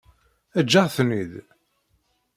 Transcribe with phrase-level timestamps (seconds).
[0.59, 1.33] Eǧǧ-aɣ-ten-id